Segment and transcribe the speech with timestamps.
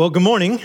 [0.00, 0.62] Well, good morning.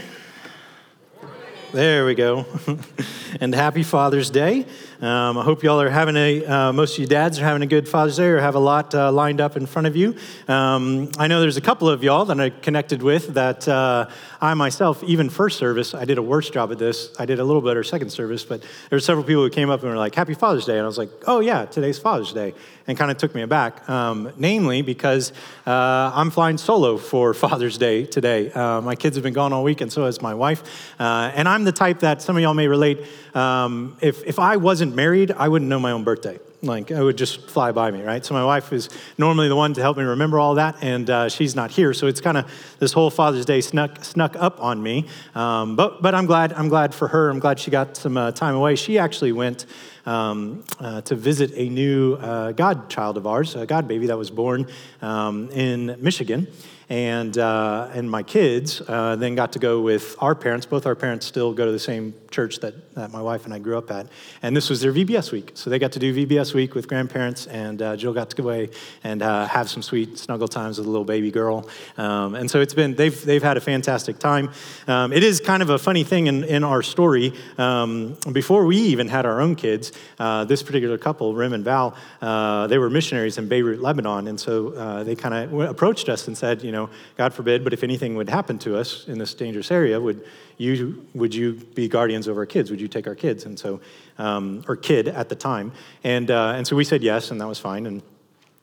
[1.73, 2.45] There we go.
[3.41, 4.65] and happy Father's Day.
[5.01, 7.67] Um, I hope y'all are having a, uh, most of you dads are having a
[7.67, 10.15] good Father's Day or have a lot uh, lined up in front of you.
[10.47, 14.53] Um, I know there's a couple of y'all that I connected with that uh, I
[14.53, 17.13] myself, even first service, I did a worse job at this.
[17.19, 19.81] I did a little better second service, but there were several people who came up
[19.81, 20.77] and were like, Happy Father's Day.
[20.77, 22.53] And I was like, Oh, yeah, today's Father's Day.
[22.87, 25.33] And kind of took me aback, um, namely because
[25.65, 28.51] uh, I'm flying solo for Father's Day today.
[28.51, 30.93] Uh, my kids have been gone all week, and so has my wife.
[30.99, 32.99] Uh, and I'm the type that some of y'all may relate.
[33.33, 36.37] Um, if, if I wasn't married, I wouldn't know my own birthday.
[36.61, 38.25] Like, it would just fly by me, right?
[38.25, 41.29] So, my wife is normally the one to help me remember all that, and uh,
[41.29, 41.93] she's not here.
[41.93, 45.07] So, it's kind of this whole Father's Day snuck, snuck up on me.
[45.35, 47.29] Um, but, but I'm glad, I'm glad for her.
[47.29, 48.75] I'm glad she got some uh, time away.
[48.75, 49.65] She actually went
[50.05, 54.31] um, uh, to visit a new uh, godchild of ours, a God baby that was
[54.31, 54.67] born
[55.01, 56.47] um, in Michigan
[56.89, 60.65] and uh, and my kids uh, then got to go with our parents.
[60.65, 63.59] Both our parents still go to the same church that, that my wife and I
[63.59, 64.07] grew up at,
[64.41, 65.51] and this was their VBS week.
[65.55, 68.43] So they got to do VBS week with grandparents, and uh, Jill got to go
[68.43, 68.69] away
[69.03, 71.67] and uh, have some sweet snuggle times with a little baby girl.
[71.97, 74.51] Um, and so it's been they've they've had a fantastic time.
[74.87, 77.33] Um, it is kind of a funny thing in in our story.
[77.57, 81.95] Um, before we even had our own kids, uh, this particular couple, Rim and Val,
[82.21, 86.37] uh, they were missionaries in Beirut, Lebanon, and so they kind of approached us and
[86.37, 89.33] said, you know know, God forbid, but if anything would happen to us in this
[89.33, 90.23] dangerous area, would
[90.57, 92.69] you, would you be guardians over our kids?
[92.69, 93.45] Would you take our kids?
[93.45, 93.81] And so,
[94.17, 95.71] um, or kid at the time.
[96.03, 97.85] And, uh, and so we said yes, and that was fine.
[97.85, 98.01] And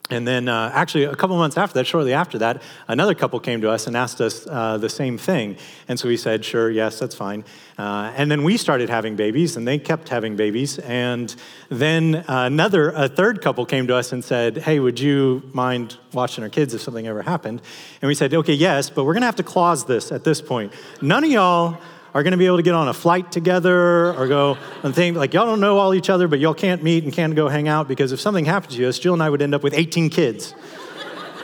[0.09, 3.61] and then, uh, actually, a couple months after that, shortly after that, another couple came
[3.61, 5.55] to us and asked us uh, the same thing.
[5.87, 7.45] And so we said, sure, yes, that's fine.
[7.77, 10.77] Uh, and then we started having babies, and they kept having babies.
[10.79, 11.33] And
[11.69, 16.43] then another, a third couple came to us and said, hey, would you mind watching
[16.43, 17.61] our kids if something ever happened?
[18.01, 20.41] And we said, okay, yes, but we're going to have to clause this at this
[20.41, 20.73] point.
[21.01, 21.77] None of y'all
[22.13, 25.17] are going to be able to get on a flight together or go and think
[25.17, 27.67] like y'all don't know all each other, but y'all can't meet and can't go hang
[27.67, 30.09] out because if something happened to us, Jill and I would end up with 18
[30.09, 30.53] kids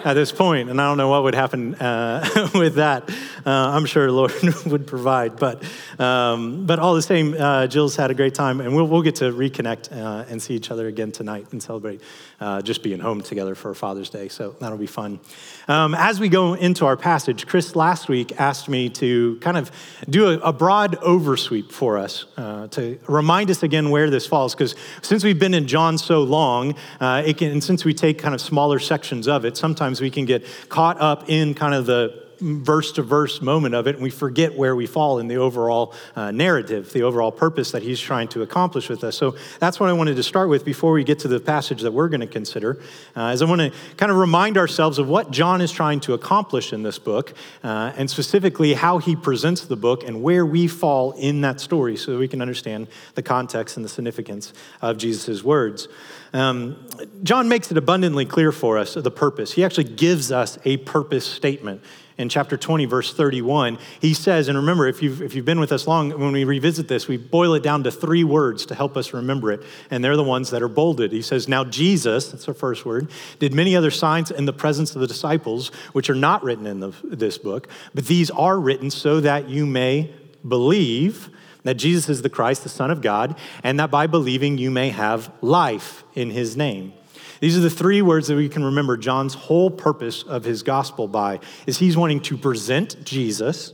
[0.03, 3.09] at this point, and I don't know what would happen uh, with that.
[3.45, 4.33] Uh, I'm sure Lord
[4.65, 5.63] would provide, but
[5.99, 9.15] um, but all the same, uh, Jill's had a great time, and we'll we'll get
[9.15, 12.01] to reconnect uh, and see each other again tonight and celebrate
[12.39, 14.29] uh, just being home together for Father's Day.
[14.29, 15.19] So that'll be fun.
[15.67, 19.71] Um, as we go into our passage, Chris last week asked me to kind of
[20.09, 24.55] do a, a broad oversweep for us uh, to remind us again where this falls,
[24.55, 28.33] because since we've been in John so long, it can, and since we take kind
[28.33, 31.87] of smaller sections of it, sometimes sometimes we can get caught up in kind of
[31.87, 35.37] the verse to verse moment of it, and we forget where we fall in the
[35.37, 39.15] overall uh, narrative, the overall purpose that he's trying to accomplish with us.
[39.15, 41.91] So that's what I wanted to start with before we get to the passage that
[41.91, 42.81] we're going to consider.
[43.15, 46.13] Uh, is I want to kind of remind ourselves of what John is trying to
[46.13, 47.33] accomplish in this book,
[47.63, 51.97] uh, and specifically how he presents the book and where we fall in that story,
[51.97, 55.87] so that we can understand the context and the significance of Jesus' words.
[56.31, 56.85] Um,
[57.23, 59.51] John makes it abundantly clear for us the purpose.
[59.53, 61.81] He actually gives us a purpose statement.
[62.19, 65.71] In chapter 20, verse 31, he says, and remember, if you've, if you've been with
[65.71, 68.97] us long, when we revisit this, we boil it down to three words to help
[68.97, 71.13] us remember it, and they're the ones that are bolded.
[71.13, 73.09] He says, Now Jesus, that's our first word,
[73.39, 76.81] did many other signs in the presence of the disciples, which are not written in
[76.81, 80.13] the, this book, but these are written so that you may
[80.45, 81.29] believe
[81.63, 84.89] that Jesus is the Christ, the Son of God, and that by believing you may
[84.89, 86.91] have life in his name.
[87.39, 91.07] These are the three words that we can remember John's whole purpose of his gospel
[91.07, 93.73] by is he's wanting to present Jesus.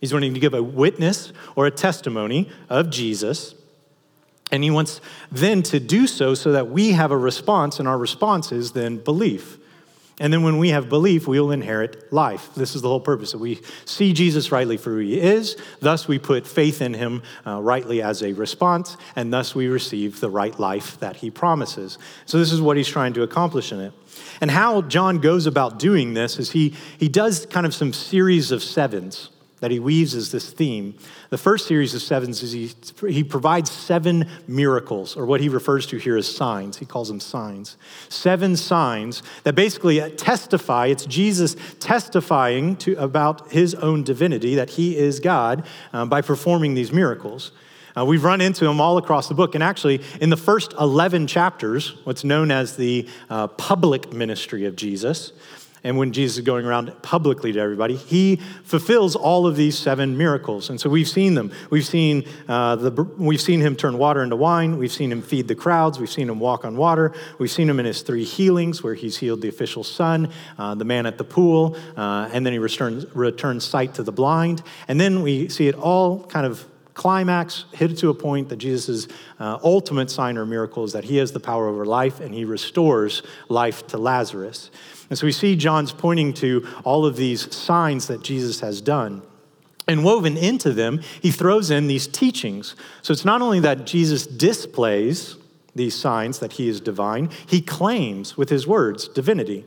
[0.00, 3.54] He's wanting to give a witness or a testimony of Jesus.
[4.50, 5.00] And he wants
[5.32, 8.98] then to do so so that we have a response, and our response is then
[8.98, 9.58] belief.
[10.20, 12.54] And then when we have belief, we will inherit life.
[12.54, 15.56] This is the whole purpose that we see Jesus rightly for who he is.
[15.80, 20.20] Thus, we put faith in him uh, rightly as a response, and thus we receive
[20.20, 21.98] the right life that he promises.
[22.26, 23.92] So, this is what he's trying to accomplish in it.
[24.40, 28.52] And how John goes about doing this is he, he does kind of some series
[28.52, 30.94] of sevens that he weaves as this theme.
[31.34, 32.72] The first series of sevens is he,
[33.08, 36.76] he provides seven miracles, or what he refers to here as signs.
[36.76, 37.76] He calls them signs.
[38.08, 44.96] Seven signs that basically testify, it's Jesus testifying to, about his own divinity, that he
[44.96, 47.50] is God, um, by performing these miracles.
[47.96, 49.56] Uh, we've run into them all across the book.
[49.56, 54.76] And actually, in the first 11 chapters, what's known as the uh, public ministry of
[54.76, 55.32] Jesus,
[55.84, 60.16] and when Jesus is going around publicly to everybody, he fulfills all of these seven
[60.16, 60.70] miracles.
[60.70, 61.52] And so we've seen them.
[61.68, 64.78] We've seen, uh, the, we've seen him turn water into wine.
[64.78, 65.98] We've seen him feed the crowds.
[65.98, 67.12] We've seen him walk on water.
[67.38, 70.86] We've seen him in his three healings, where he's healed the official son, uh, the
[70.86, 74.62] man at the pool, uh, and then he returns, returns sight to the blind.
[74.88, 79.08] And then we see it all kind of climax, hit to a point that Jesus'
[79.38, 82.44] uh, ultimate sign or miracle is that he has the power over life and he
[82.44, 84.70] restores life to Lazarus.
[85.10, 89.22] And so we see John's pointing to all of these signs that Jesus has done.
[89.86, 92.74] And woven into them, he throws in these teachings.
[93.02, 95.36] So it's not only that Jesus displays
[95.74, 99.66] these signs that he is divine, he claims with his words divinity.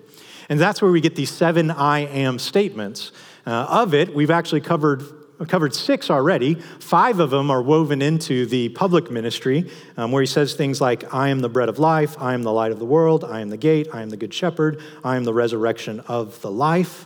[0.49, 3.11] And that's where we get these seven I am statements.
[3.45, 5.03] Uh, of it, we've actually covered
[5.45, 6.55] covered six already.
[6.55, 11.13] Five of them are woven into the public ministry, um, where he says things like,
[11.13, 13.49] I am the bread of life, I am the light of the world, I am
[13.49, 17.05] the gate, I am the good shepherd, I am the resurrection of the life.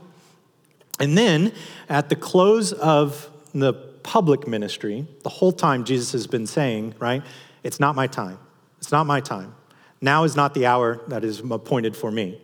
[1.00, 1.52] And then
[1.90, 7.24] at the close of the public ministry, the whole time Jesus has been saying, right,
[7.64, 8.40] it's not my time.
[8.78, 9.56] It's not my time.
[10.00, 12.42] Now is not the hour that is appointed for me.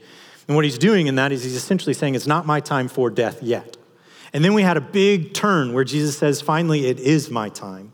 [0.47, 3.09] And what he's doing in that is he's essentially saying, it's not my time for
[3.09, 3.77] death yet.
[4.33, 7.93] And then we had a big turn where Jesus says, finally, it is my time.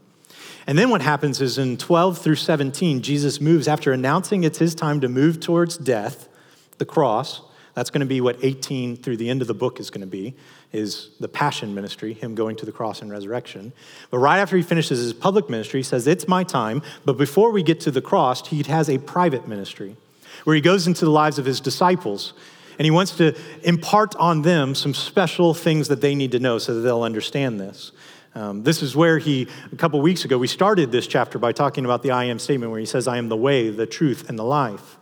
[0.66, 4.74] And then what happens is in 12 through 17, Jesus moves after announcing it's his
[4.74, 6.30] time to move towards death,
[6.78, 7.42] the cross.
[7.74, 10.08] That's going to be what 18 through the end of the book is going to
[10.08, 10.36] be,
[10.72, 13.74] is the passion ministry, him going to the cross and resurrection.
[14.10, 16.82] But right after he finishes his public ministry, he says, It's my time.
[17.04, 19.98] But before we get to the cross, he has a private ministry
[20.46, 22.34] where he goes into the lives of his disciples
[22.78, 26.58] and he wants to impart on them some special things that they need to know
[26.58, 27.92] so that they'll understand this.
[28.36, 31.86] Um, this is where he, a couple weeks ago, we started this chapter by talking
[31.86, 34.40] about the I am statement where he says, I am the way, the truth, and
[34.40, 34.98] the life.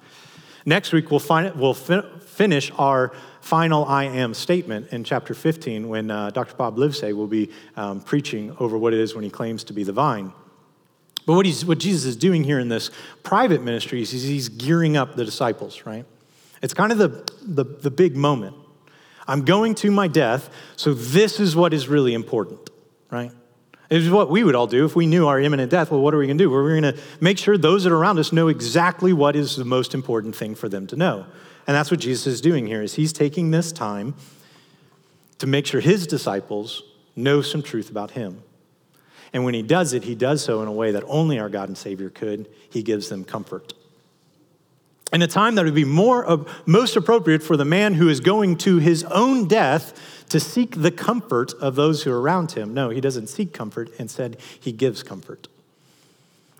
[0.65, 5.87] Next week, we'll, find, we'll fi- finish our final I am statement in chapter 15
[5.87, 6.55] when uh, Dr.
[6.55, 9.83] Bob Livesay will be um, preaching over what it is when he claims to be
[9.83, 10.33] the vine.
[11.25, 12.91] But what, he's, what Jesus is doing here in this
[13.23, 16.05] private ministry is he's gearing up the disciples, right?
[16.61, 17.07] It's kind of the,
[17.41, 18.55] the, the big moment.
[19.27, 22.69] I'm going to my death, so this is what is really important,
[23.09, 23.31] right?
[23.89, 25.91] It is what we would all do if we knew our imminent death.
[25.91, 26.49] Well, what are we going to do?
[26.49, 29.65] We're going to make sure those that are around us know exactly what is the
[29.65, 31.25] most important thing for them to know.
[31.67, 34.15] And that's what Jesus is doing here is he's taking this time
[35.39, 36.83] to make sure his disciples
[37.15, 38.43] know some truth about him.
[39.33, 41.67] And when he does it, he does so in a way that only our God
[41.67, 42.47] and Savior could.
[42.69, 43.73] He gives them comfort
[45.13, 48.19] in a time that would be more uh, most appropriate for the man who is
[48.19, 52.73] going to his own death to seek the comfort of those who are around him.
[52.73, 53.89] No, he doesn't seek comfort.
[53.99, 55.49] Instead, he gives comfort.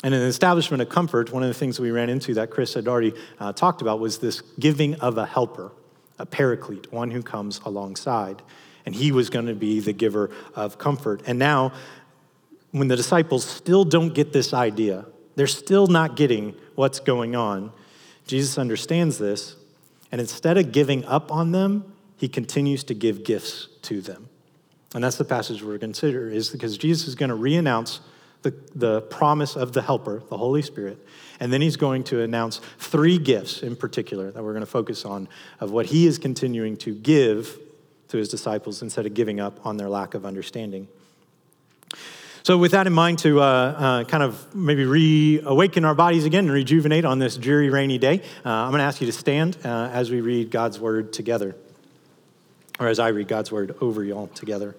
[0.03, 2.73] And in the establishment of comfort, one of the things we ran into that Chris
[2.73, 5.71] had already uh, talked about was this giving of a helper,
[6.19, 8.41] a paraclete, one who comes alongside.
[8.85, 11.21] And he was going to be the giver of comfort.
[11.27, 11.71] And now,
[12.71, 15.05] when the disciples still don't get this idea,
[15.35, 17.71] they're still not getting what's going on
[18.27, 19.55] Jesus understands this,
[20.11, 24.29] and instead of giving up on them, he continues to give gifts to them.
[24.93, 27.99] And that's the passage we're to consider, is because Jesus is going to reannounce
[28.41, 30.97] the, the promise of the Helper, the Holy Spirit,
[31.39, 35.05] and then he's going to announce three gifts in particular that we're going to focus
[35.05, 35.27] on
[35.59, 37.57] of what he is continuing to give
[38.09, 40.87] to his disciples instead of giving up on their lack of understanding.
[42.43, 46.45] So, with that in mind, to uh, uh, kind of maybe reawaken our bodies again
[46.45, 49.59] and rejuvenate on this dreary, rainy day, uh, I'm going to ask you to stand
[49.63, 51.55] uh, as we read God's word together,
[52.79, 54.75] or as I read God's word over y'all together.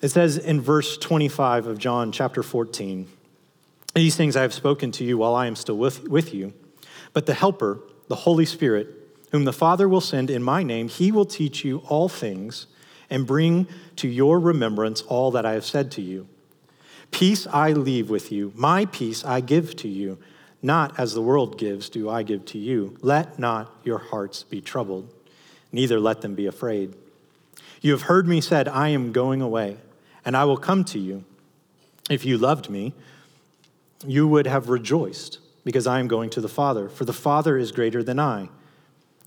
[0.00, 3.08] It says in verse 25 of John chapter 14
[3.96, 6.52] These things I have spoken to you while I am still with, with you,
[7.12, 8.86] but the Helper, the Holy Spirit,
[9.32, 12.68] whom the Father will send in my name, he will teach you all things
[13.10, 16.28] and bring to your remembrance all that I have said to you.
[17.14, 20.18] Peace I leave with you, my peace I give to you.
[20.60, 22.96] Not as the world gives, do I give to you.
[23.02, 25.14] Let not your hearts be troubled,
[25.70, 26.96] neither let them be afraid.
[27.80, 29.76] You have heard me said, I am going away,
[30.24, 31.24] and I will come to you.
[32.10, 32.94] If you loved me,
[34.04, 37.70] you would have rejoiced, because I am going to the Father, for the Father is
[37.70, 38.48] greater than I.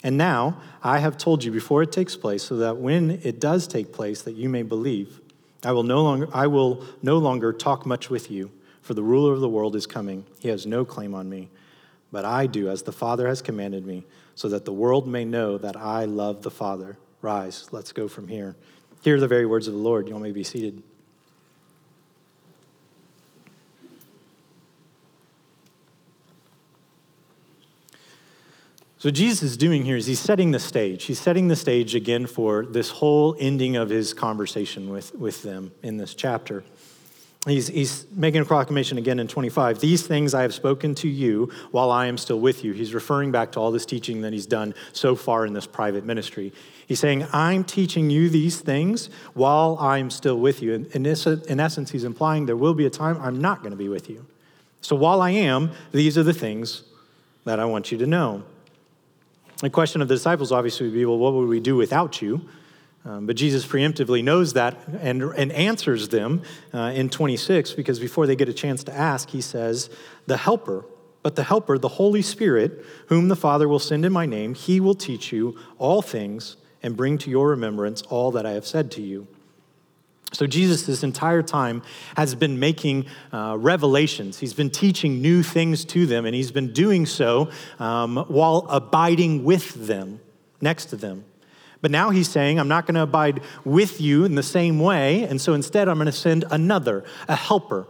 [0.03, 3.65] And now I have told you before it takes place, so that when it does
[3.65, 5.21] take place, that you may believe.
[5.63, 9.33] I will no longer, I will no longer talk much with you, for the ruler
[9.33, 10.25] of the world is coming.
[10.39, 11.49] He has no claim on me,
[12.11, 15.57] but I do as the Father has commanded me, so that the world may know
[15.57, 16.97] that I love the Father.
[17.21, 18.55] Rise, let's go from here.
[19.01, 20.07] Hear the very words of the Lord.
[20.07, 20.83] You all may be seated.
[28.99, 31.03] So, Jesus is doing here is he's setting the stage.
[31.03, 35.71] He's setting the stage again for this whole ending of his conversation with, with them
[35.83, 36.63] in this chapter.
[37.45, 39.79] He's, he's making a proclamation again in 25.
[39.79, 42.73] These things I have spoken to you while I am still with you.
[42.73, 46.03] He's referring back to all this teaching that he's done so far in this private
[46.03, 46.51] ministry.
[46.87, 50.73] He's saying, I'm teaching you these things while I'm still with you.
[50.73, 53.77] In, in, in essence, he's implying there will be a time I'm not going to
[53.77, 54.25] be with you.
[54.81, 56.83] So while I am, these are the things
[57.45, 58.43] that I want you to know.
[59.59, 62.47] The question of the disciples obviously would be well, what would we do without you?
[63.05, 66.41] Um, but Jesus preemptively knows that and, and answers them
[66.73, 69.89] uh, in 26 because before they get a chance to ask, he says,
[70.25, 70.85] The Helper,
[71.23, 74.79] but the Helper, the Holy Spirit, whom the Father will send in my name, he
[74.79, 78.91] will teach you all things and bring to your remembrance all that I have said
[78.91, 79.27] to you.
[80.33, 81.81] So, Jesus, this entire time,
[82.17, 84.39] has been making uh, revelations.
[84.39, 89.45] He's been teaching new things to them, and he's been doing so um, while abiding
[89.45, 90.19] with them,
[90.59, 91.23] next to them.
[91.79, 95.23] But now he's saying, I'm not going to abide with you in the same way,
[95.23, 97.87] and so instead, I'm going to send another, a helper.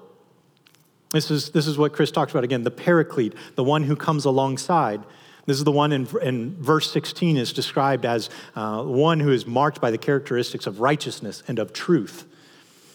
[1.11, 4.25] This is, this is what Chris talks about again the paraclete, the one who comes
[4.25, 5.03] alongside.
[5.47, 9.47] This is the one in, in verse 16 is described as uh, one who is
[9.47, 12.25] marked by the characteristics of righteousness and of truth.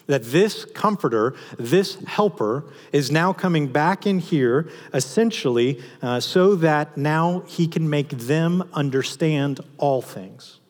[0.06, 6.98] That this comforter, this helper, is now coming back in here essentially uh, so that
[6.98, 10.60] now he can make them understand all things.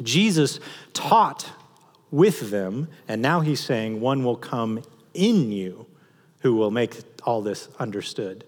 [0.00, 0.60] Jesus
[0.92, 1.50] taught
[2.12, 4.82] with them, and now he's saying one will come
[5.14, 5.86] in you
[6.42, 8.44] who will make all this understood.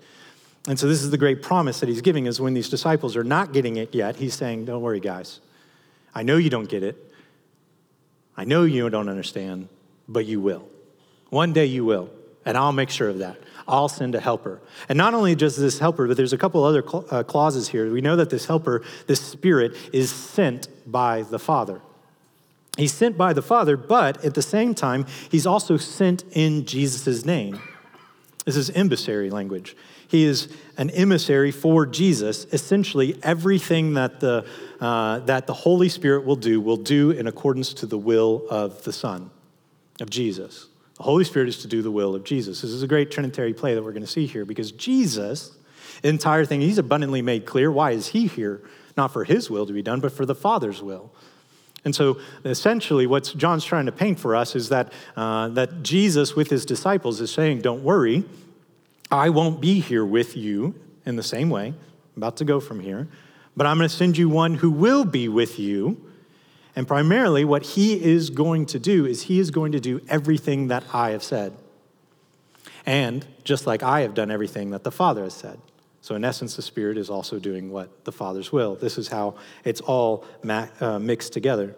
[0.68, 3.24] And so, this is the great promise that he's giving is when these disciples are
[3.24, 5.40] not getting it yet, he's saying, Don't worry, guys.
[6.14, 6.96] I know you don't get it.
[8.36, 9.68] I know you don't understand,
[10.08, 10.68] but you will.
[11.30, 12.10] One day you will,
[12.44, 13.38] and I'll make sure of that.
[13.66, 14.60] I'll send a helper.
[14.88, 17.90] And not only just this helper, but there's a couple other uh, clauses here.
[17.90, 21.80] We know that this helper, this spirit, is sent by the Father.
[22.76, 27.24] He's sent by the Father, but at the same time, he's also sent in Jesus'
[27.24, 27.60] name.
[28.44, 29.76] This is emissary language.
[30.08, 32.44] He is an emissary for Jesus.
[32.52, 34.46] Essentially, everything that the,
[34.80, 38.82] uh, that the Holy Spirit will do, will do in accordance to the will of
[38.82, 39.30] the Son,
[40.00, 40.66] of Jesus.
[40.96, 42.62] The Holy Spirit is to do the will of Jesus.
[42.62, 45.56] This is a great Trinitary play that we're going to see here because Jesus,
[46.02, 47.70] entire thing, he's abundantly made clear.
[47.70, 48.60] Why is he here?
[48.96, 51.12] Not for his will to be done, but for the Father's will.
[51.84, 56.36] And so, essentially, what John's trying to paint for us is that, uh, that Jesus,
[56.36, 58.24] with his disciples, is saying, Don't worry,
[59.10, 60.74] I won't be here with you
[61.04, 61.68] in the same way.
[61.68, 63.08] I'm about to go from here.
[63.56, 66.00] But I'm going to send you one who will be with you.
[66.74, 70.68] And primarily, what he is going to do is he is going to do everything
[70.68, 71.54] that I have said.
[72.86, 75.58] And just like I have done everything that the Father has said.
[76.02, 78.74] So, in essence, the Spirit is also doing what the Father's will.
[78.74, 81.76] This is how it's all uh, mixed together.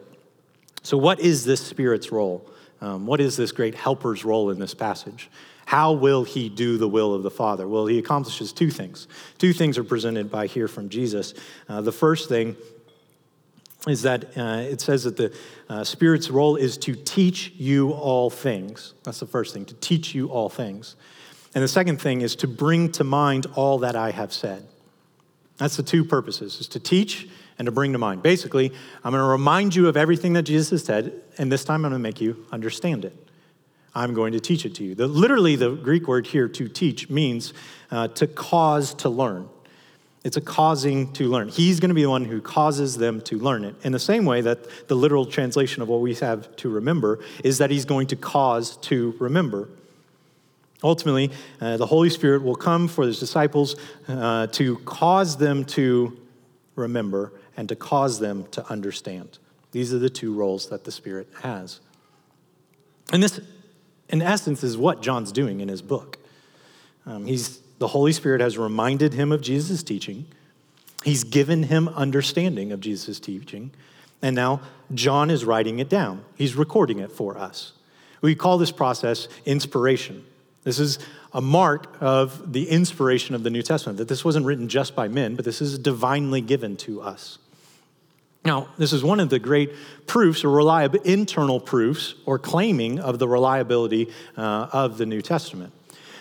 [0.83, 2.51] So, what is this Spirit's role?
[2.81, 5.31] Um, what is this great helper's role in this passage?
[5.67, 7.69] How will he do the will of the Father?
[7.69, 9.09] Well, he accomplishes two things.
[9.39, 11.35] Two things are presented by here from Jesus.
[11.69, 12.57] Uh, the first thing
[13.87, 15.35] is that uh, it says that the
[15.69, 18.95] uh, Spirit's role is to teach you all things.
[19.03, 20.97] That's the first thing, to teach you all things.
[21.55, 24.67] And the second thing is to bring to mind all that I have said.
[25.57, 28.23] That's the two purposes, is to teach and to bring to mind.
[28.23, 28.73] Basically,
[29.05, 31.93] I'm going to remind you of everything that Jesus has said, and this time I'm
[31.93, 33.17] going to make you understand it.
[33.95, 34.97] I'm going to teach it to you.
[34.97, 37.55] The, literally, the Greek word here, to teach, means
[37.93, 39.49] uh, to cause to learn.
[40.25, 41.49] It's a causing to learn.
[41.49, 43.77] He's going to be the one who causes them to learn it.
[43.85, 47.59] In the same way that the literal translation of what we have to remember is
[47.59, 49.69] that he's going to cause to remember.
[50.85, 53.75] Ultimately, uh, the Holy Spirit will come for his disciples
[54.07, 56.17] uh, to cause them to
[56.77, 59.39] remember and to cause them to understand.
[59.73, 61.81] These are the two roles that the Spirit has.
[63.13, 63.41] And this
[64.09, 66.19] in essence, is what John's doing in his book.
[67.07, 70.27] Um, he's, the Holy Spirit has reminded him of Jesus' teaching,
[71.03, 73.73] he's given him understanding of Jesus' teaching,
[74.23, 74.61] and now
[74.93, 76.25] John is writing it down.
[76.37, 77.73] He's recording it for us.
[78.21, 80.25] We call this process inspiration.
[80.65, 80.99] This is
[81.33, 85.09] a mark of the inspiration of the New Testament, that this wasn't written just by
[85.09, 87.39] men, but this is divinely given to us.
[88.45, 89.73] Now, this is one of the great
[90.07, 95.73] proofs or reliable internal proofs or claiming of the reliability uh, of the New Testament.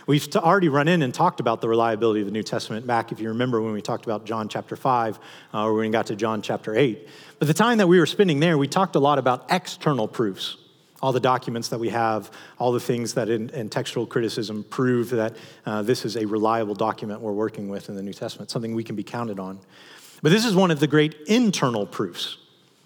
[0.07, 3.19] We've already run in and talked about the reliability of the New Testament back, if
[3.19, 5.19] you remember, when we talked about John chapter 5
[5.53, 7.07] uh, or when we got to John chapter 8.
[7.39, 10.57] But the time that we were spending there, we talked a lot about external proofs.
[11.03, 15.10] All the documents that we have, all the things that in, in textual criticism prove
[15.10, 18.74] that uh, this is a reliable document we're working with in the New Testament, something
[18.74, 19.60] we can be counted on.
[20.22, 22.38] But this is one of the great internal proofs.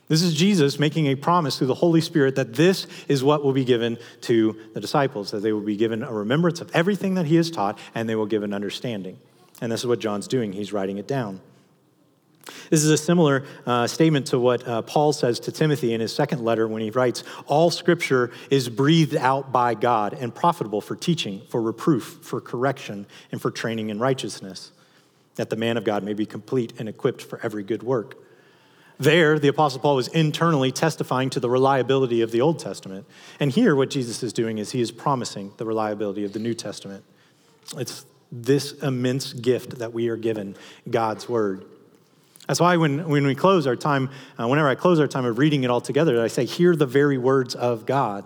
[0.08, 3.54] This is Jesus making a promise through the Holy Spirit that this is what will
[3.54, 7.28] be given to the disciples, that they will be given a remembrance of everything that
[7.28, 9.20] he has taught, and they will give an understanding.
[9.62, 10.54] And this is what John's doing.
[10.54, 11.40] He's writing it down.
[12.70, 16.14] This is a similar uh, statement to what uh, Paul says to Timothy in his
[16.14, 20.96] second letter when he writes All scripture is breathed out by God and profitable for
[20.96, 24.72] teaching, for reproof, for correction, and for training in righteousness,
[25.36, 28.16] that the man of God may be complete and equipped for every good work.
[29.00, 33.06] There, the Apostle Paul was internally testifying to the reliability of the Old Testament.
[33.40, 36.56] And here, what Jesus is doing is he is promising the reliability of the New
[36.56, 37.04] Testament.
[37.78, 40.56] It's this immense gift that we are given
[40.90, 41.66] God's Word.
[42.48, 45.38] That's why when, when we close our time, uh, whenever I close our time of
[45.38, 48.26] reading it all together, I say, Hear the very words of God.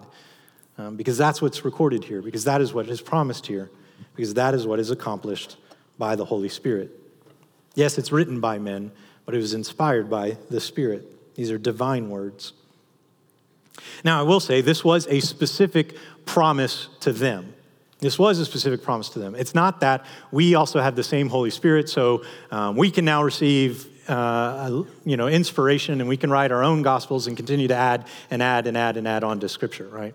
[0.78, 3.70] Um, because that's what's recorded here, because that is what is promised here,
[4.16, 5.58] because that is what is accomplished
[5.98, 6.92] by the Holy Spirit.
[7.76, 8.92] Yes, it's written by men,
[9.26, 11.36] but it was inspired by the Spirit.
[11.36, 12.54] These are divine words.
[14.04, 17.54] Now, I will say this was a specific promise to them.
[18.00, 19.36] This was a specific promise to them.
[19.36, 23.24] It's not that we also have the same Holy Spirit, so um, we can now
[23.24, 27.76] receive uh, you know, inspiration and we can write our own gospels and continue to
[27.76, 30.14] add and add and add and add on to scripture, right?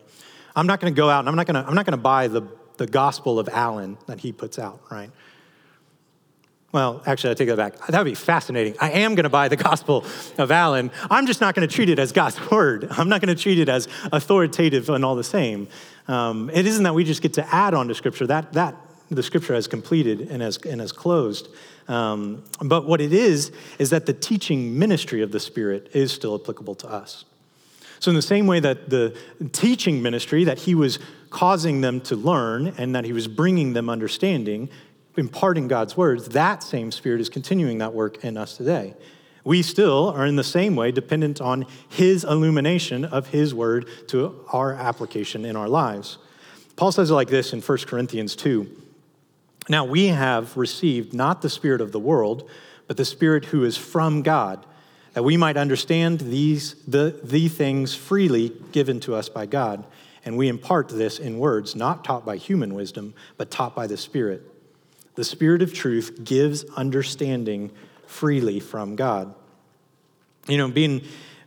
[0.55, 2.03] I'm not going to go out and I'm not going to I'm not going to
[2.03, 2.43] buy the
[2.77, 5.11] the gospel of Alan that he puts out, right?
[6.73, 7.87] Well, actually, I take that back.
[7.87, 8.75] That would be fascinating.
[8.79, 10.05] I am going to buy the Gospel
[10.37, 10.91] of Alan.
[11.11, 12.89] I'm just not going to treat it as God's word.
[12.91, 15.69] I'm not going to treat it as authoritative and all the same.
[16.07, 18.27] Um, it isn't that we just get to add on to Scripture.
[18.27, 18.77] That that
[19.11, 21.49] the Scripture has completed and has and has closed.
[21.89, 26.35] Um, but what it is is that the teaching ministry of the Spirit is still
[26.35, 27.25] applicable to us.
[28.01, 29.17] So, in the same way that the
[29.53, 30.99] teaching ministry that he was
[31.31, 34.69] causing them to learn and that he was bringing them understanding
[35.17, 38.95] imparting God's words, that same Spirit is continuing that work in us today.
[39.45, 44.45] We still are in the same way dependent on His illumination of His word to
[44.53, 46.19] our application in our lives.
[46.75, 48.86] Paul says it like this in 1 Corinthians 2.
[49.69, 52.49] Now we have received not the Spirit of the world,
[52.87, 54.65] but the Spirit who is from God,
[55.15, 59.85] that we might understand these the, the things freely given to us by God.
[60.25, 63.97] And we impart this in words not taught by human wisdom, but taught by the
[63.97, 64.53] Spirit
[65.17, 67.73] the Spirit of truth gives understanding
[68.07, 69.35] freely from God.
[70.47, 71.03] You know, being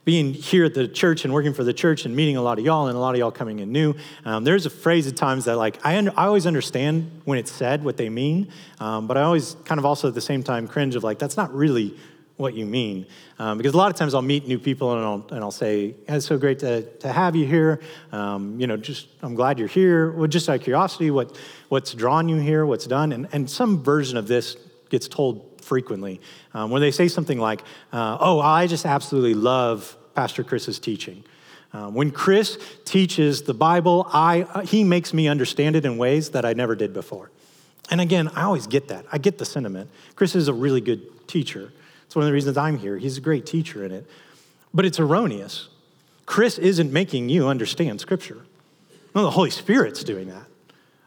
[0.09, 2.65] being here at the church and working for the church and meeting a lot of
[2.65, 3.93] y'all and a lot of y'all coming in new,
[4.25, 7.83] um, there's a phrase at times that like I, I always understand when it's said
[7.83, 10.95] what they mean, um, but I always kind of also at the same time cringe
[10.95, 11.95] of like that's not really
[12.37, 13.05] what you mean.
[13.37, 15.93] Um, because a lot of times I'll meet new people and I'll, and I'll say,
[16.07, 17.79] it's so great to, to have you here.
[18.11, 20.11] Um, you know, just, I'm glad you're here.
[20.11, 23.11] Well, just out of curiosity, what, what's drawn you here, what's done?
[23.11, 24.57] And, and some version of this
[24.89, 26.19] gets told frequently.
[26.55, 27.61] Um, when they say something like,
[27.93, 31.23] uh, oh, I just absolutely love Pastor Chris's teaching.
[31.71, 36.31] Um, when Chris teaches the Bible, I, uh, he makes me understand it in ways
[36.31, 37.29] that I never did before.
[37.91, 39.05] And again, I always get that.
[39.11, 39.89] I get the sentiment.
[40.15, 41.71] Chris is a really good teacher.
[42.05, 42.97] It's one of the reasons I'm here.
[42.97, 44.05] He's a great teacher in it.
[44.73, 45.69] But it's erroneous.
[46.25, 48.37] Chris isn't making you understand Scripture.
[49.15, 50.45] No, the Holy Spirit's doing that.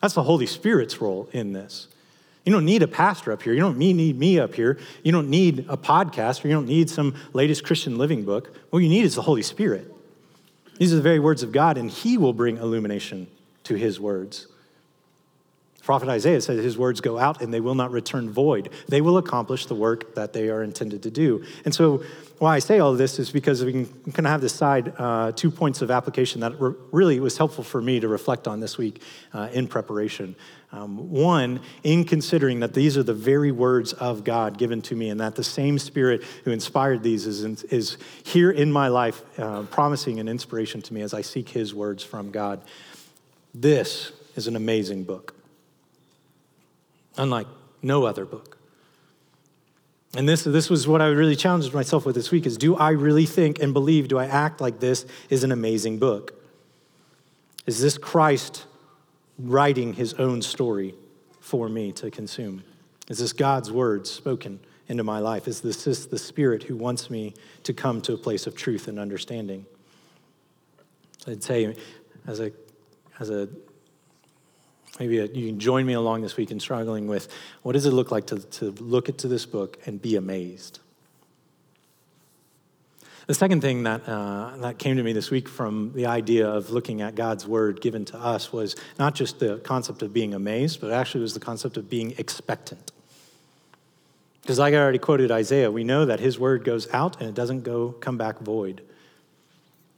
[0.00, 1.86] That's the Holy Spirit's role in this.
[2.44, 3.52] You don't need a pastor up here.
[3.52, 4.78] You don't need me up here.
[5.02, 8.56] You don't need a podcast or you don't need some latest Christian living book.
[8.70, 9.92] What you need is the Holy Spirit.
[10.78, 13.28] These are the very words of God, and He will bring illumination
[13.64, 14.48] to His words.
[15.82, 18.70] Prophet Isaiah says his words go out and they will not return void.
[18.86, 21.44] They will accomplish the work that they are intended to do.
[21.64, 22.04] And so,
[22.38, 25.32] why I say all this is because we can kind of have this side uh,
[25.32, 28.78] two points of application that re- really was helpful for me to reflect on this
[28.78, 29.02] week
[29.32, 30.36] uh, in preparation.
[30.74, 35.10] Um, one, in considering that these are the very words of God given to me,
[35.10, 39.22] and that the same Spirit who inspired these is, in, is here in my life,
[39.38, 42.62] uh, promising an inspiration to me as I seek His words from God.
[43.54, 45.34] This is an amazing book
[47.16, 47.46] unlike
[47.82, 48.58] no other book.
[50.14, 52.90] And this, this was what I really challenged myself with this week is do I
[52.90, 56.34] really think and believe, do I act like this is an amazing book?
[57.66, 58.66] Is this Christ
[59.42, 60.94] writing his own story
[61.40, 62.62] for me to consume?
[63.08, 65.48] Is this God's word spoken into my life?
[65.48, 68.88] Is this, this the Spirit who wants me to come to a place of truth
[68.88, 69.66] and understanding?
[71.26, 71.76] I'd say,
[72.26, 72.52] as a,
[73.20, 73.48] as a
[75.00, 77.28] Maybe you can join me along this week in struggling with
[77.62, 80.80] what does it look like to, to look into this book and be amazed?
[83.28, 86.70] The second thing that, uh, that came to me this week from the idea of
[86.70, 90.80] looking at God's word given to us was not just the concept of being amazed,
[90.80, 92.90] but actually was the concept of being expectant.
[94.42, 97.34] Because like I already quoted Isaiah, we know that his word goes out and it
[97.34, 98.82] doesn't go come back void.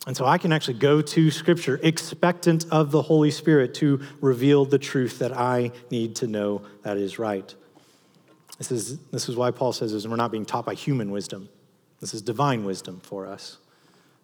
[0.06, 4.66] And so I can actually go to Scripture expectant of the Holy Spirit to reveal
[4.66, 7.54] the truth that I need to know that is right.
[8.58, 11.48] This is, this is why Paul says is we're not being taught by human wisdom.
[12.04, 13.56] This is divine wisdom for us.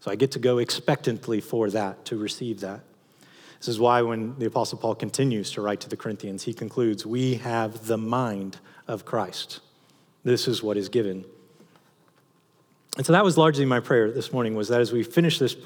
[0.00, 2.82] So I get to go expectantly for that, to receive that.
[3.58, 7.06] This is why when the Apostle Paul continues to write to the Corinthians, he concludes,
[7.06, 9.60] We have the mind of Christ.
[10.24, 11.24] This is what is given.
[12.98, 15.56] And so that was largely my prayer this morning was that as we finish this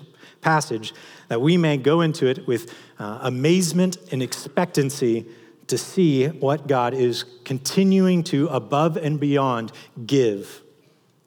[0.40, 0.94] passage,
[1.26, 5.26] that we may go into it with uh, amazement and expectancy
[5.66, 9.72] to see what God is continuing to, above and beyond,
[10.06, 10.60] give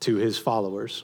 [0.02, 1.04] to his followers.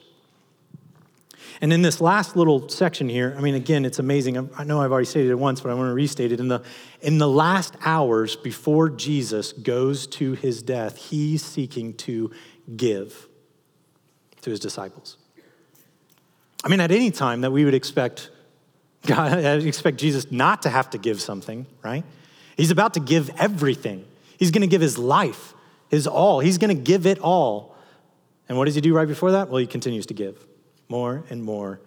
[1.60, 4.50] And in this last little section here, I mean, again, it's amazing.
[4.56, 6.40] I know I've already stated it once, but I want to restate it.
[6.40, 6.62] In the,
[7.00, 12.30] in the last hours before Jesus goes to his death, he's seeking to
[12.76, 13.28] give
[14.42, 15.16] to his disciples.
[16.64, 18.30] I mean, at any time that we would expect
[19.06, 22.04] God, expect Jesus not to have to give something, right?
[22.56, 24.04] He's about to give everything.
[24.38, 25.54] He's going to give his life,
[25.88, 26.40] his all.
[26.40, 27.73] He's going to give it all.
[28.48, 29.48] And what does he do right before that?
[29.48, 30.46] Well, he continues to give.
[30.88, 31.80] More and more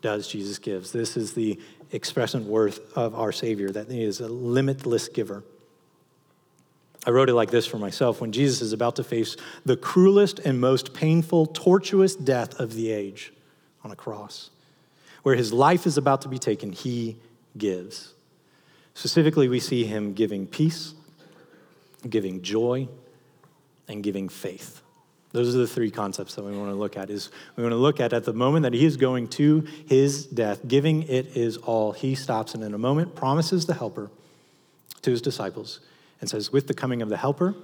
[0.00, 0.92] does Jesus gives.
[0.92, 1.58] This is the
[1.92, 5.42] expression worth of our Savior, that he is a limitless giver.
[7.06, 10.40] I wrote it like this for myself when Jesus is about to face the cruelest
[10.40, 13.32] and most painful, tortuous death of the age
[13.82, 14.50] on a cross,
[15.22, 17.16] where his life is about to be taken, he
[17.56, 18.14] gives.
[18.94, 20.94] Specifically, we see him giving peace,
[22.08, 22.88] giving joy,
[23.86, 24.82] and giving faith.
[25.32, 27.10] Those are the three concepts that we want to look at.
[27.10, 30.24] Is we want to look at at the moment that he is going to his
[30.26, 31.92] death, giving it is all.
[31.92, 34.10] He stops and in a moment promises the helper
[35.02, 35.80] to his disciples
[36.20, 37.54] and says, With the coming of the helper,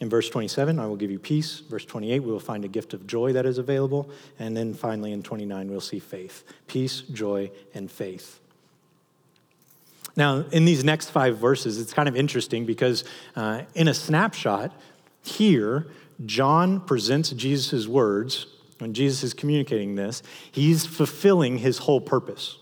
[0.00, 1.60] in verse 27, I will give you peace.
[1.60, 4.08] Verse 28, we will find a gift of joy that is available.
[4.38, 8.40] And then finally in 29, we'll see faith peace, joy, and faith.
[10.16, 13.04] Now, in these next five verses, it's kind of interesting because
[13.36, 14.72] uh, in a snapshot,
[15.22, 15.86] here,
[16.26, 18.46] John presents Jesus' words.
[18.78, 22.58] When Jesus is communicating this, he's fulfilling his whole purpose.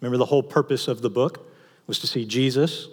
[0.00, 1.50] Remember, the whole purpose of the book
[1.86, 2.88] was to see Jesus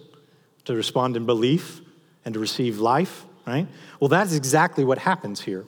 [0.65, 1.81] to respond in belief
[2.25, 3.67] and to receive life, right?
[3.99, 5.65] Well, that's exactly what happens here.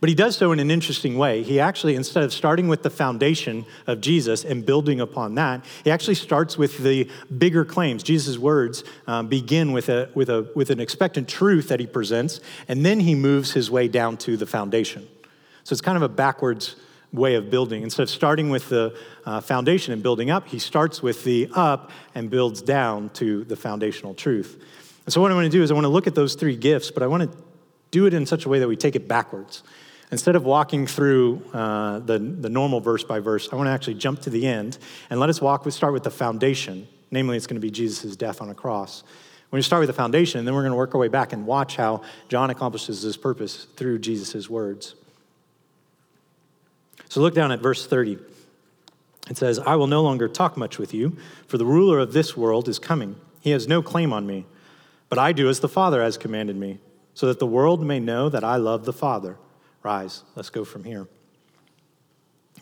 [0.00, 1.42] But he does so in an interesting way.
[1.42, 5.90] He actually, instead of starting with the foundation of Jesus and building upon that, he
[5.90, 8.02] actually starts with the bigger claims.
[8.02, 12.40] Jesus' words um, begin with, a, with, a, with an expectant truth that he presents,
[12.68, 15.06] and then he moves his way down to the foundation.
[15.64, 16.76] So it's kind of a backwards
[17.14, 17.82] way of building.
[17.82, 21.90] Instead of starting with the uh, foundation and building up, he starts with the up
[22.14, 24.62] and builds down to the foundational truth.
[25.06, 26.56] And so, what I want to do is I want to look at those three
[26.56, 27.38] gifts, but I want to
[27.90, 29.62] do it in such a way that we take it backwards.
[30.14, 33.94] Instead of walking through uh, the, the normal verse by verse, I want to actually
[33.94, 34.78] jump to the end
[35.10, 36.86] and let us walk with, start with the foundation.
[37.10, 39.02] Namely, it's going to be Jesus' death on a cross.
[39.50, 41.08] We're going to start with the foundation, and then we're going to work our way
[41.08, 44.94] back and watch how John accomplishes his purpose through Jesus' words.
[47.08, 48.20] So look down at verse 30.
[49.28, 51.16] It says, I will no longer talk much with you,
[51.48, 53.16] for the ruler of this world is coming.
[53.40, 54.46] He has no claim on me,
[55.08, 56.78] but I do as the Father has commanded me,
[57.14, 59.38] so that the world may know that I love the Father.
[59.84, 61.06] Rise, let's go from here.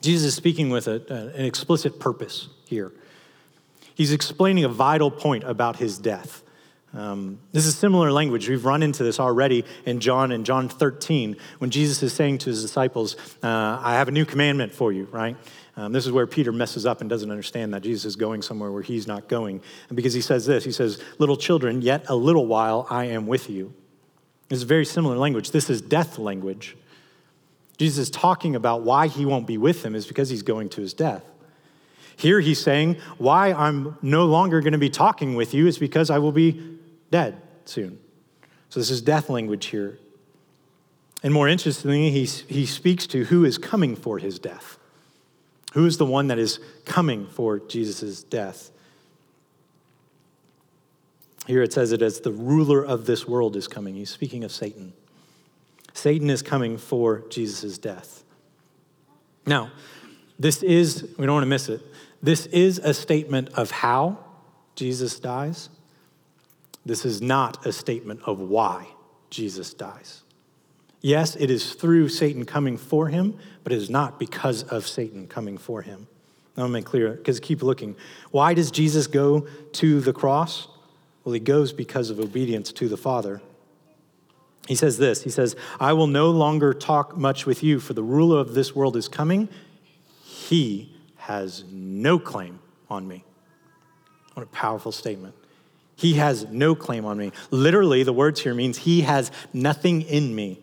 [0.01, 2.93] Jesus is speaking with a, an explicit purpose here.
[3.95, 6.43] He's explaining a vital point about his death.
[6.93, 8.49] Um, this is similar language.
[8.49, 12.51] We've run into this already in John and John 13 when Jesus is saying to
[12.51, 15.37] his disciples, uh, I have a new commandment for you, right?
[15.77, 18.71] Um, this is where Peter messes up and doesn't understand that Jesus is going somewhere
[18.71, 19.63] where he's not going.
[19.89, 23.27] And because he says this, he says, Little children, yet a little while I am
[23.27, 23.73] with you.
[24.51, 25.53] Is very similar language.
[25.53, 26.77] This is death language.
[27.79, 30.81] Jesus is talking about why he won't be with them is because he's going to
[30.81, 31.25] his death.
[32.17, 36.11] Here he's saying, Why I'm no longer going to be talking with you is because
[36.11, 36.79] I will be
[37.11, 37.99] dead soon.
[38.69, 39.99] So this is death language here.
[41.23, 44.79] And more interestingly, he, he speaks to who is coming for his death.
[45.75, 48.71] Who is the one that is coming for Jesus' death?
[51.47, 53.95] Here it says it as the ruler of this world is coming.
[53.95, 54.93] He's speaking of Satan.
[55.95, 58.25] Satan is coming for Jesus' death.
[59.47, 59.71] Now,
[60.39, 61.83] this is, we don't want to miss it,
[62.23, 64.19] this is a statement of how
[64.77, 65.69] Jesus dies.
[66.85, 68.87] This is not a statement of why
[69.31, 70.23] Jesus dies.
[71.01, 75.27] Yes, it is through Satan coming for him, but it is not because of Satan
[75.27, 76.07] coming for him.
[76.57, 77.97] Me make clear, because keep looking.
[78.31, 80.69] Why does Jesus go to the cross?
[81.25, 83.41] Well, he goes because of obedience to the Father.
[84.69, 88.03] He says this He says, I will no longer talk much with you, for the
[88.03, 89.49] ruler of this world is coming.
[90.25, 93.25] He has no claim on me.
[94.35, 95.35] What a powerful statement.
[95.95, 97.33] He has no claim on me.
[97.51, 100.59] Literally, the words here means he has nothing in me.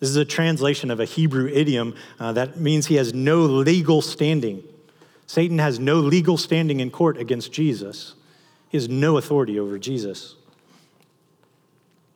[0.00, 4.02] This is a translation of a Hebrew idiom uh, that means he has no legal
[4.02, 4.64] standing.
[5.26, 8.14] Satan has no legal standing in court against Jesus.
[8.68, 10.36] He has no authority over Jesus.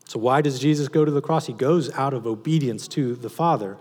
[0.08, 1.46] So, why does Jesus go to the cross?
[1.46, 3.76] He goes out of obedience to the Father.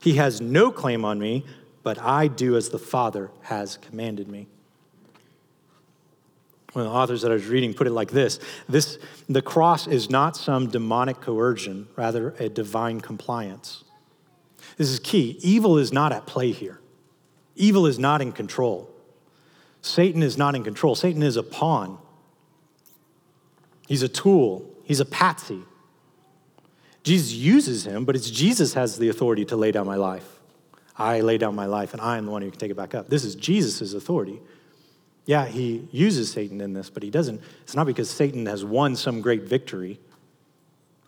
[0.00, 1.44] He has no claim on me,
[1.82, 4.48] but I do as the Father has commanded me.
[6.72, 9.86] One of the authors that I was reading put it like this, this The cross
[9.86, 13.84] is not some demonic coercion, rather, a divine compliance.
[14.78, 15.38] This is key.
[15.42, 16.80] Evil is not at play here,
[17.56, 18.90] evil is not in control.
[19.82, 20.94] Satan is not in control.
[20.94, 21.98] Satan is a pawn,
[23.86, 25.62] he's a tool, he's a patsy.
[27.04, 30.40] Jesus uses him, but it's Jesus has the authority to lay down my life.
[30.96, 32.94] I lay down my life, and I am the one who can take it back
[32.94, 33.08] up.
[33.08, 34.40] This is Jesus' authority.
[35.26, 37.40] Yeah, he uses Satan in this, but he doesn't.
[37.62, 40.00] It's not because Satan has won some great victory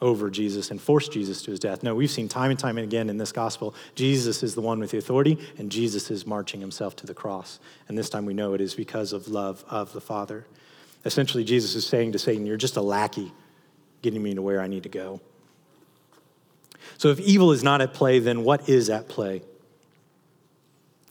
[0.01, 1.83] over Jesus and forced Jesus to his death.
[1.83, 4.79] No, we've seen time and time and again in this gospel, Jesus is the one
[4.79, 7.59] with the authority, and Jesus is marching himself to the cross.
[7.88, 10.47] And this time we know it is because of love of the Father.
[11.05, 13.33] Essentially, Jesus is saying to Satan, You're just a lackey
[14.03, 15.21] getting me to where I need to go.
[16.99, 19.43] So if evil is not at play, then what is at play?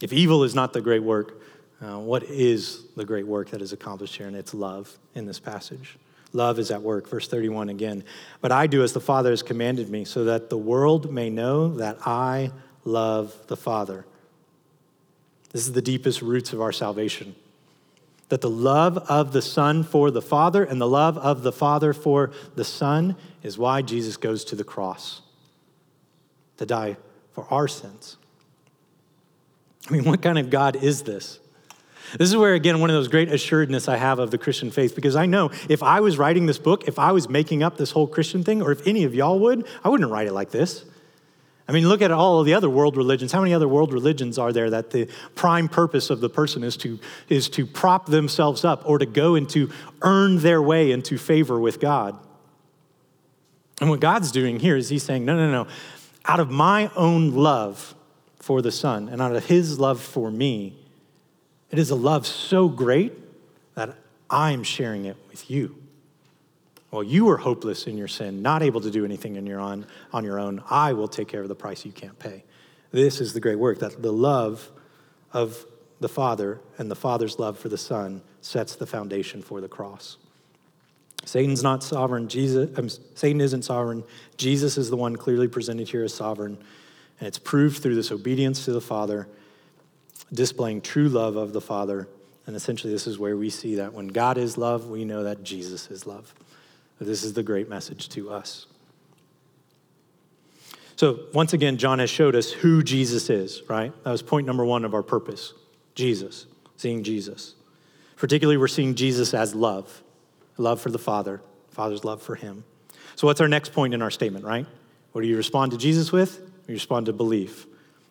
[0.01, 1.41] If evil is not the great work,
[1.81, 4.27] uh, what is the great work that is accomplished here?
[4.27, 5.97] And it's love in this passage.
[6.33, 7.07] Love is at work.
[7.07, 8.03] Verse 31 again.
[8.41, 11.75] But I do as the Father has commanded me, so that the world may know
[11.75, 12.51] that I
[12.85, 14.05] love the Father.
[15.51, 17.35] This is the deepest roots of our salvation.
[18.29, 21.93] That the love of the Son for the Father and the love of the Father
[21.93, 25.21] for the Son is why Jesus goes to the cross
[26.57, 26.97] to die
[27.31, 28.17] for our sins.
[29.89, 31.39] I mean, what kind of God is this?
[32.17, 34.95] This is where, again, one of those great assuredness I have of the Christian faith,
[34.95, 37.91] because I know if I was writing this book, if I was making up this
[37.91, 40.85] whole Christian thing, or if any of y'all would, I wouldn't write it like this.
[41.69, 43.31] I mean, look at all of the other world religions.
[43.31, 46.75] How many other world religions are there that the prime purpose of the person is
[46.77, 46.97] to,
[47.29, 49.69] is to prop themselves up or to go and to
[50.01, 52.17] earn their way into favor with God?
[53.79, 55.67] And what God's doing here is He's saying, no, no, no.
[56.25, 57.93] Out of my own love
[58.37, 60.75] for the Son and out of His love for me,
[61.69, 63.13] it is a love so great
[63.75, 63.95] that
[64.27, 65.75] I'm sharing it with you.
[66.91, 69.85] Well, you were hopeless in your sin, not able to do anything on your, own,
[70.11, 70.63] on your own.
[70.69, 72.43] I will take care of the price you can't pay.
[72.91, 74.71] This is the great work that the love
[75.31, 75.65] of
[75.99, 80.17] the Father and the Father's love for the Son sets the foundation for the cross.
[81.25, 82.27] Satan's not sovereign.
[82.27, 84.03] Jesus, um, Satan isn't sovereign.
[84.37, 86.57] Jesus is the one clearly presented here as sovereign.
[87.19, 89.27] And it's proved through this obedience to the Father
[90.33, 92.07] displaying true love of the Father.
[92.47, 95.43] And essentially, this is where we see that when God is love, we know that
[95.43, 96.33] Jesus is love.
[96.99, 98.67] This is the great message to us.
[100.95, 103.93] So, once again, John has showed us who Jesus is, right?
[104.03, 105.53] That was point number one of our purpose
[105.95, 107.55] Jesus, seeing Jesus.
[108.17, 110.03] Particularly, we're seeing Jesus as love
[110.57, 112.65] love for the Father, Father's love for him.
[113.15, 114.65] So, what's our next point in our statement, right?
[115.13, 116.39] What do you respond to Jesus with?
[116.67, 117.65] You respond to belief.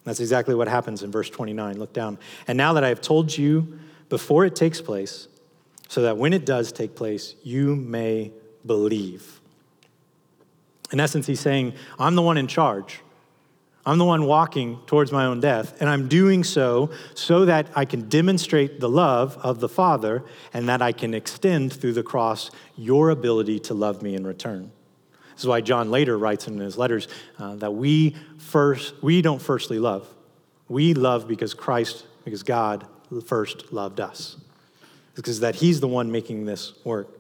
[0.05, 1.79] That's exactly what happens in verse 29.
[1.79, 2.19] Look down.
[2.47, 5.29] And now that I have told you before it takes place,
[5.89, 8.33] so that when it does take place, you may
[8.69, 9.41] believe.
[10.93, 13.01] In essence, he's saying, I'm the one in charge.
[13.85, 17.85] I'm the one walking towards my own death, and I'm doing so so that I
[17.87, 22.51] can demonstrate the love of the Father and that I can extend through the cross
[22.77, 24.71] your ability to love me in return.
[25.33, 29.41] This is why John later writes in his letters uh, that we first we don't
[29.41, 30.07] firstly love.
[30.69, 32.87] We love because Christ, because God
[33.25, 34.37] first loved us.
[35.15, 37.18] Because that He's the one making this work.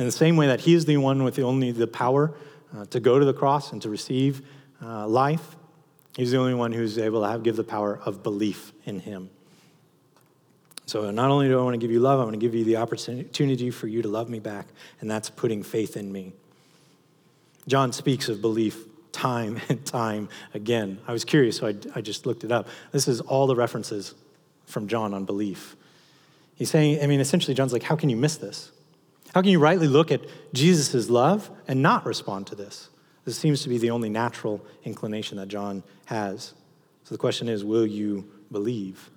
[0.00, 2.32] In the same way that He is the one with the only the power
[2.74, 4.40] uh, to go to the cross and to receive
[4.82, 5.56] uh, life,
[6.16, 9.28] He's the only one who's able to have, give the power of belief in Him.
[10.86, 12.64] So not only do I want to give you love, I want to give you
[12.64, 14.68] the opportunity for you to love me back,
[15.02, 16.32] and that's putting faith in me.
[17.68, 20.98] John speaks of belief time and time again.
[21.06, 22.68] I was curious, so I, I, just looked it up.
[22.90, 24.14] This is all the references
[24.64, 25.76] from John on belief.
[26.54, 28.72] He's saying, I mean, essentially, John's like, how can you miss this?
[29.34, 32.88] How can you rightly look at Jesus' love and not respond to this?
[33.24, 36.54] This seems to be the only natural inclination that John has.
[37.04, 39.10] So the question is will you believe?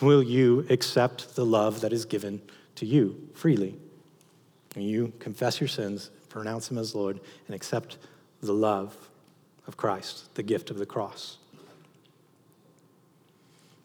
[0.00, 2.40] Will you accept the love that is given
[2.76, 3.76] to you freely?
[4.74, 7.98] And you confess your sins, pronounce Him as Lord, and accept
[8.40, 9.10] the love
[9.66, 11.36] of Christ, the gift of the cross?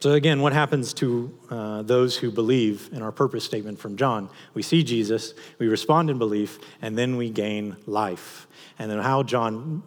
[0.05, 4.29] So, again, what happens to uh, those who believe in our purpose statement from John?
[4.53, 8.45] We see Jesus, we respond in belief, and then we gain life.
[8.77, 9.81] And then, how John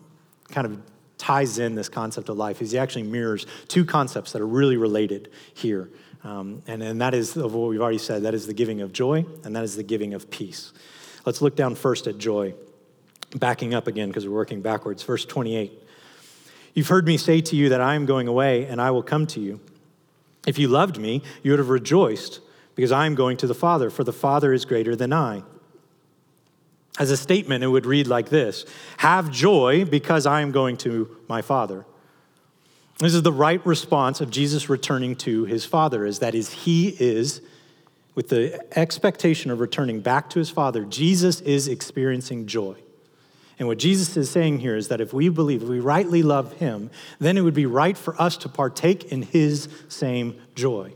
[0.49, 0.83] kind of
[1.19, 4.77] ties in this concept of life is he actually mirrors two concepts that are really
[4.77, 5.89] related here.
[6.25, 8.93] Um, and, and that is of what we've already said that is the giving of
[8.93, 10.73] joy, and that is the giving of peace.
[11.27, 12.55] Let's look down first at joy.
[13.37, 15.01] Backing up again because we're working backwards.
[15.05, 15.81] Verse 28.
[16.75, 19.25] You've heard me say to you that I am going away and I will come
[19.29, 19.61] to you.
[20.49, 22.41] If you loved me, you would have rejoiced
[22.75, 25.43] because I am going to the Father, for the Father is greater than I.
[26.99, 28.65] As a statement, it would read like this
[28.97, 31.85] Have joy because I am going to my Father.
[32.99, 36.89] This is the right response of Jesus returning to his Father, is that is he
[36.99, 37.43] is,
[38.15, 42.75] with the expectation of returning back to his Father, Jesus is experiencing joy.
[43.59, 46.53] And what Jesus is saying here is that if we believe, if we rightly love
[46.55, 50.93] him, then it would be right for us to partake in his same joy.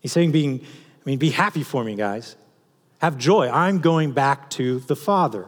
[0.00, 2.36] He's saying, being, I mean, be happy for me, guys.
[3.00, 3.48] Have joy.
[3.48, 5.46] I'm going back to the Father.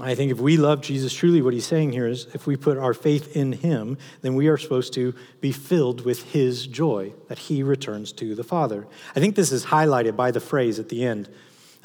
[0.00, 2.78] I think if we love Jesus truly, what he's saying here is if we put
[2.78, 7.38] our faith in him, then we are supposed to be filled with his joy that
[7.38, 8.86] he returns to the Father.
[9.14, 11.28] I think this is highlighted by the phrase at the end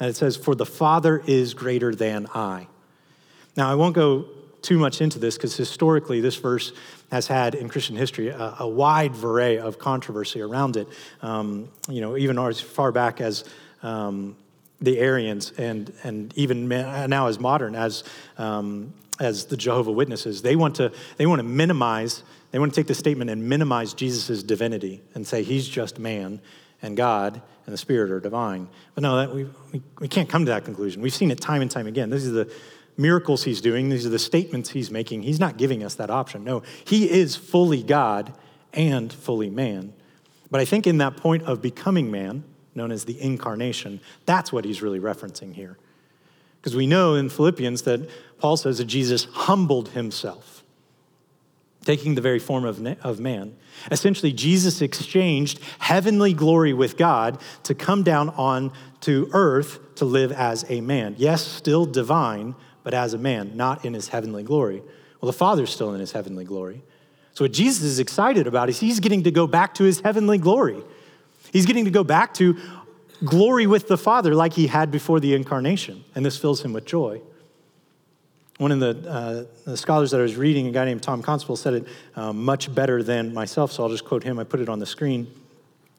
[0.00, 2.68] and it says, For the Father is greater than I.
[3.56, 4.26] Now, I won't go
[4.62, 6.72] too much into this because historically this verse
[7.10, 10.88] has had in Christian history a, a wide array of controversy around it.
[11.22, 13.44] Um, you know, even as far back as
[13.82, 14.36] um,
[14.80, 18.04] the Arians and, and even now as modern as,
[18.36, 22.80] um, as the Jehovah Witnesses, they want to, they want to minimize, they want to
[22.80, 26.40] take the statement and minimize Jesus' divinity and say he's just man
[26.82, 28.68] and God and the Spirit are divine.
[28.94, 31.02] But no, that, we, we, we can't come to that conclusion.
[31.02, 32.10] We've seen it time and time again.
[32.10, 32.52] These are the
[32.96, 35.22] miracles he's doing, these are the statements he's making.
[35.22, 36.44] He's not giving us that option.
[36.44, 38.34] No, he is fully God
[38.72, 39.92] and fully man.
[40.50, 42.42] But I think in that point of becoming man,
[42.74, 45.78] known as the incarnation, that's what he's really referencing here.
[46.60, 50.57] Because we know in Philippians that Paul says that Jesus humbled himself
[51.88, 53.56] taking the very form of, of man.
[53.90, 60.30] Essentially, Jesus exchanged heavenly glory with God to come down on to earth to live
[60.30, 61.14] as a man.
[61.16, 64.82] Yes, still divine, but as a man, not in his heavenly glory.
[65.22, 66.82] Well, the Father's still in his heavenly glory.
[67.32, 70.36] So, what Jesus is excited about is he's getting to go back to his heavenly
[70.36, 70.82] glory.
[71.54, 72.58] He's getting to go back to
[73.24, 76.04] glory with the Father like he had before the incarnation.
[76.14, 77.22] And this fills him with joy.
[78.58, 81.54] One of the, uh, the, scholars that I was reading, a guy named Tom Constable,
[81.54, 84.38] said it um, much better than myself, so I'll just quote him.
[84.40, 85.28] I put it on the screen.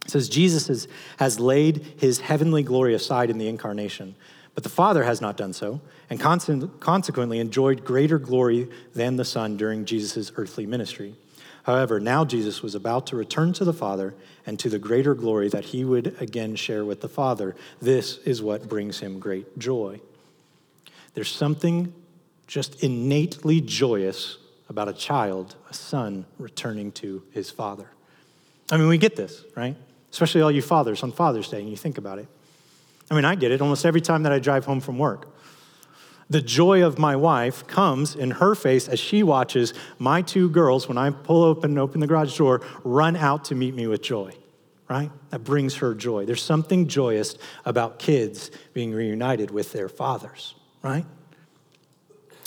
[0.06, 4.16] It says, Jesus has, has laid his heavenly glory aside in the incarnation,
[4.56, 9.56] but the Father has not done so, and consequently enjoyed greater glory than the Son
[9.56, 11.16] during Jesus' earthly ministry.
[11.64, 15.48] However, now Jesus was about to return to the Father and to the greater glory
[15.50, 17.56] that he would again share with the Father.
[17.82, 20.02] This is what brings him great joy.
[21.14, 21.94] There's something
[22.50, 27.88] just innately joyous about a child, a son, returning to his father.
[28.72, 29.78] I mean, we get this, right?
[30.12, 32.28] Especially all you fathers on Father's Day, and you think about it.
[33.12, 35.30] I mean, I get it almost every time that I drive home from work.
[36.32, 40.88] The joy of my wife comes in her face as she watches my two girls,
[40.88, 44.02] when I pull open and open the garage door, run out to meet me with
[44.02, 44.34] joy,
[44.88, 45.12] right?
[45.30, 46.26] That brings her joy.
[46.26, 51.06] There's something joyous about kids being reunited with their fathers, right?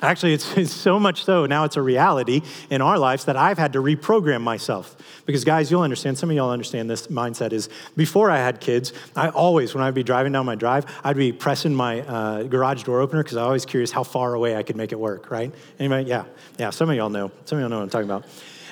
[0.03, 3.57] Actually, it's, it's, so much so now it's a reality in our lives that I've
[3.57, 4.97] had to reprogram myself.
[5.25, 8.93] Because, guys, you'll understand, some of y'all understand this mindset is before I had kids,
[9.15, 12.83] I always, when I'd be driving down my drive, I'd be pressing my uh, garage
[12.83, 15.31] door opener because I was always curious how far away I could make it work,
[15.31, 15.53] right?
[15.79, 16.09] Anybody?
[16.09, 16.25] Yeah.
[16.59, 17.31] Yeah, some of y'all know.
[17.45, 18.25] Some of y'all know what I'm talking about.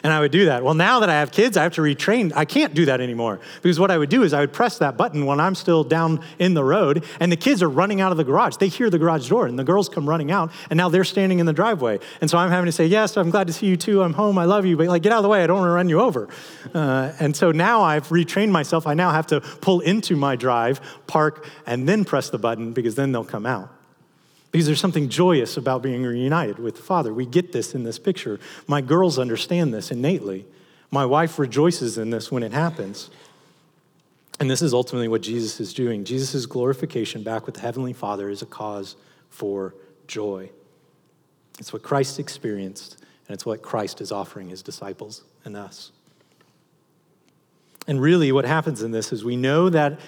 [0.02, 0.64] And I would do that.
[0.64, 2.32] Well, now that I have kids, I have to retrain.
[2.34, 4.96] I can't do that anymore because what I would do is I would press that
[4.96, 8.18] button when I'm still down in the road and the kids are running out of
[8.18, 8.56] the garage.
[8.56, 11.38] They hear the garage door and the girls come running out and now they're standing
[11.38, 11.98] in the driveway.
[12.20, 14.02] And so I'm having to say, Yes, I'm glad to see you too.
[14.02, 14.38] I'm home.
[14.38, 14.76] I love you.
[14.76, 15.42] But like, get out of the way.
[15.42, 16.28] I don't want to run you over.
[16.74, 18.86] Uh, and so now I've retrained myself.
[18.86, 22.94] I now have to pull into my drive, park, and then press the button because
[22.94, 23.70] then they'll come out.
[24.50, 27.14] Because there's something joyous about being reunited with the Father.
[27.14, 28.40] We get this in this picture.
[28.66, 30.44] My girls understand this innately.
[30.90, 33.10] My wife rejoices in this when it happens.
[34.40, 36.04] And this is ultimately what Jesus is doing.
[36.04, 38.96] Jesus' glorification back with the Heavenly Father is a cause
[39.28, 39.74] for
[40.08, 40.50] joy.
[41.58, 42.96] It's what Christ experienced,
[43.28, 45.92] and it's what Christ is offering his disciples and us.
[47.86, 50.00] And really, what happens in this is we know that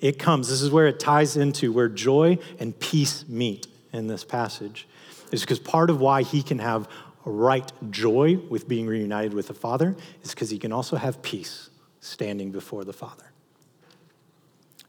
[0.00, 4.24] it comes, this is where it ties into where joy and peace meet in this
[4.24, 4.86] passage,
[5.32, 6.88] is because part of why he can have
[7.24, 11.70] right joy with being reunited with the Father is because he can also have peace
[12.00, 13.24] standing before the Father.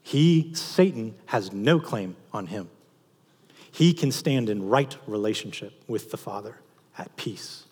[0.02, 2.70] He, Satan, has no claim on him.
[3.72, 6.58] He can stand in right relationship with the Father
[6.97, 7.66] at peace.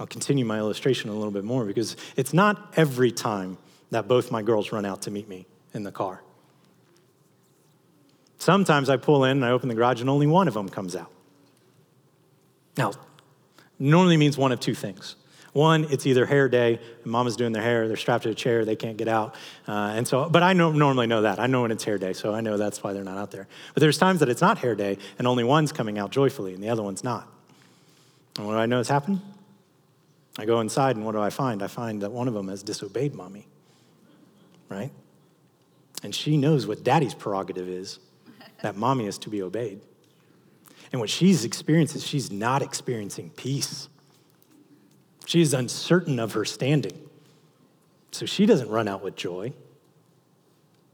[0.00, 3.58] I'll continue my illustration a little bit more because it's not every time
[3.90, 6.22] that both my girls run out to meet me in the car.
[8.38, 10.94] Sometimes I pull in and I open the garage and only one of them comes
[10.94, 11.10] out.
[12.76, 12.92] Now,
[13.78, 15.16] normally means one of two things.
[15.52, 18.76] One, it's either hair day, mama's doing their hair, they're strapped to a chair, they
[18.76, 19.34] can't get out.
[19.66, 21.40] Uh, and so, but I know, normally know that.
[21.40, 23.48] I know when it's hair day, so I know that's why they're not out there.
[23.72, 26.62] But there's times that it's not hair day and only one's coming out joyfully and
[26.62, 27.26] the other one's not.
[28.36, 29.22] And what do I know has happened?
[30.38, 31.62] I go inside and what do I find?
[31.62, 33.46] I find that one of them has disobeyed mommy,
[34.68, 34.92] right?
[36.02, 37.98] And she knows what daddy's prerogative is
[38.66, 39.80] that mommy is to be obeyed.
[40.92, 43.88] And what she's experiencing is she's not experiencing peace.
[45.24, 47.00] She is uncertain of her standing.
[48.10, 49.52] So she doesn't run out with joy.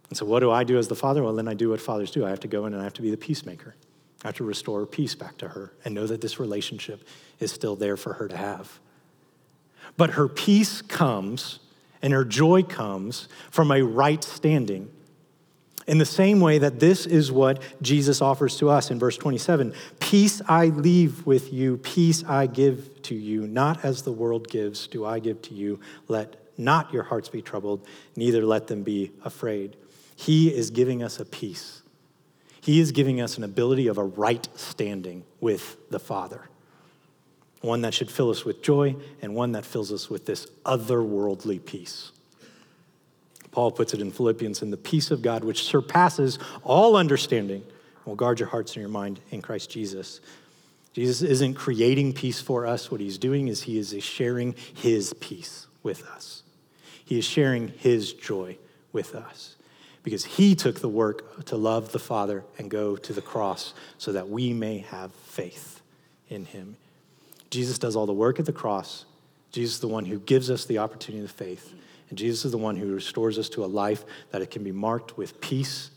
[0.08, 1.22] And so, what do I do as the father?
[1.22, 2.26] Well, then I do what fathers do.
[2.26, 3.74] I have to go in and I have to be the peacemaker.
[4.24, 7.06] I have to restore peace back to her and know that this relationship
[7.40, 8.78] is still there for her to have.
[9.96, 11.60] But her peace comes
[12.02, 14.90] and her joy comes from a right standing.
[15.86, 19.74] In the same way that this is what Jesus offers to us in verse 27
[20.00, 23.46] Peace I leave with you, peace I give to you.
[23.46, 25.80] Not as the world gives, do I give to you.
[26.08, 29.76] Let not your hearts be troubled, neither let them be afraid.
[30.14, 31.82] He is giving us a peace.
[32.60, 36.48] He is giving us an ability of a right standing with the Father
[37.62, 41.64] one that should fill us with joy, and one that fills us with this otherworldly
[41.64, 42.11] peace.
[43.52, 47.62] Paul puts it in Philippians, in the peace of God, which surpasses all understanding,
[48.04, 50.20] will guard your hearts and your mind in Christ Jesus.
[50.94, 52.90] Jesus isn't creating peace for us.
[52.90, 56.42] What he's doing is he is sharing his peace with us.
[57.04, 58.58] He is sharing his joy
[58.92, 59.56] with us
[60.02, 64.12] because he took the work to love the Father and go to the cross so
[64.12, 65.80] that we may have faith
[66.28, 66.76] in him.
[67.50, 69.04] Jesus does all the work at the cross.
[69.50, 71.74] Jesus is the one who gives us the opportunity of faith.
[72.12, 74.70] And Jesus is the one who restores us to a life that it can be
[74.70, 75.88] marked with peace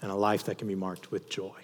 [0.00, 1.56] and a life that can be marked with joy.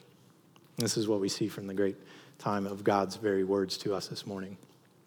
[0.78, 1.94] This is what we see from the great
[2.40, 4.56] time of God's very words to us this morning.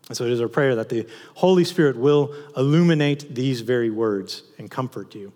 [0.08, 4.44] And so it is our prayer that the Holy Spirit will illuminate these very words
[4.58, 5.34] and comfort you